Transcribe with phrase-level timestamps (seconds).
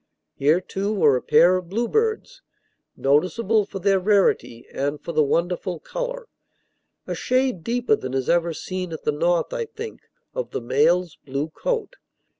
[0.33, 2.41] Here, too, were a pair of bluebirds,
[2.97, 6.27] noticeable for their rarity, and for the wonderful color
[7.05, 10.01] a shade deeper than is ever seen at the North, I think
[10.33, 11.97] of the male's blue coat.